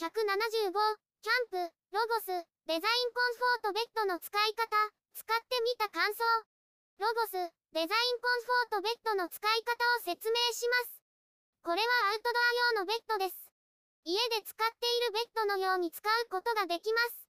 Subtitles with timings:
[0.00, 4.64] 175、キャンプ、ロゴス、デザインコンフォートベッドの使い方、
[5.12, 6.24] 使ってみた感想。
[6.96, 11.04] ロゴス、デザインコンフォートベッドの使い方を説明します。
[11.68, 13.52] これはアウトドア用のベッドです。
[14.08, 17.28] 家で使っているベッドのように使うことができます。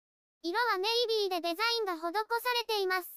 [0.46, 3.10] 色はネイビーでデザインが施されています。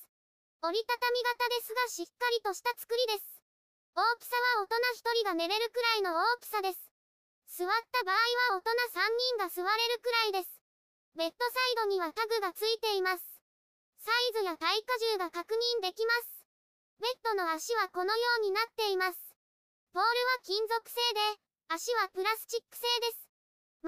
[0.65, 3.29] 折りたたみ型ですがしっかりとした作りです。
[3.93, 6.94] 大きさは大人1人が寝れるくらいの大きさです。
[7.55, 8.19] 座った場合
[8.51, 10.59] は大人3人が座れるくらいです。
[11.15, 13.23] ベッドサイドにはタグがついています。
[14.03, 14.83] サイズや耐荷
[15.15, 16.43] 重が確認できます。
[16.99, 19.15] ベッドの足はこのようになっています。
[19.95, 21.39] ポールは金属製で、
[21.71, 23.23] 足はプラスチック製です。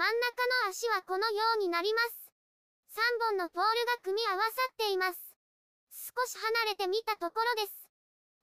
[0.00, 2.32] ん中の足はこのようになります。
[2.96, 5.20] 3本のポールが組み合わさっています。
[5.92, 7.84] 少し離れてみたところです。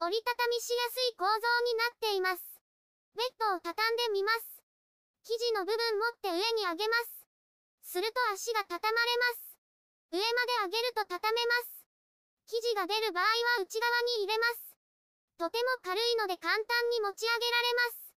[0.06, 1.34] 折りたたみしやすい構造
[1.66, 2.46] になっています。
[3.18, 4.55] ベッドを畳んでみます。
[5.26, 7.26] 生地の部分持って上に上げます。
[7.82, 9.58] すると足が畳まれます。
[10.14, 11.82] 上まで上げると畳めます。
[12.46, 13.90] 生地が出る場合は内側
[14.22, 14.78] に入れます。
[15.42, 16.62] とても軽いので簡単
[16.94, 18.14] に持ち上げられます。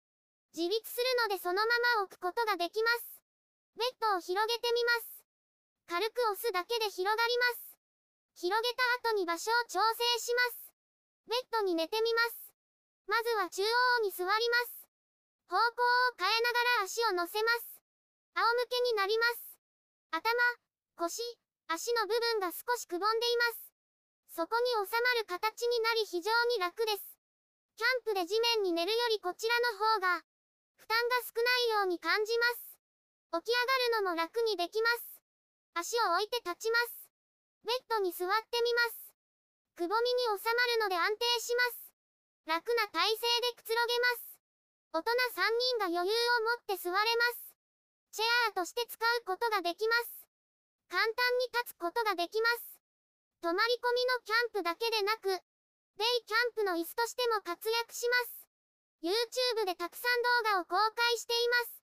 [0.52, 3.24] 自立するのでそのまま置くことができます。
[3.80, 5.24] ベッドを広げてみます。
[5.88, 8.44] 軽く押すだけで広がります。
[8.44, 10.76] 広げた後に場所を調整します。
[11.24, 12.52] ベッドに寝てみます。
[13.08, 14.87] まずは中央に座ります。
[15.48, 17.80] 方向を変えながら足を乗せます。
[18.36, 19.56] 仰向けになります。
[20.12, 20.28] 頭、
[20.96, 21.24] 腰、
[21.68, 23.72] 足の部分が少しくぼんでいます。
[24.36, 27.18] そこに収まる形になり非常に楽です。
[27.76, 30.24] キャンプで地面に寝るよりこちらの方が、
[30.76, 33.40] 負担が少ないように感じます。
[33.40, 35.20] 起き上がるのも楽にできます。
[35.74, 37.08] 足を置いて立ちます。
[37.64, 39.14] ベッドに座ってみます。
[39.76, 41.92] くぼみに収まるので安定します。
[42.46, 43.16] 楽な体勢
[43.48, 44.27] でくつろげます。
[44.90, 45.44] 大人3
[45.76, 46.40] 人が余裕を
[46.72, 47.52] 持って座れます。
[48.12, 50.24] チェアーとして使うことができます。
[50.88, 52.80] 簡単に立つことができます。
[53.42, 58.48] 泊まり込みのキャンプだけでなく、デイキャンプの椅子としても活躍します。
[59.04, 61.82] YouTube でたくさん動画を公開しています。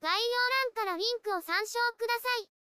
[0.00, 2.61] 概要欄からリンクを参照ください。